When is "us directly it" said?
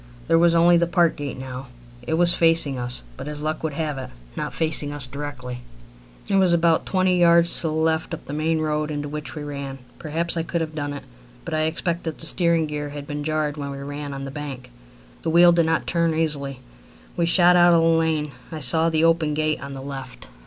4.91-6.37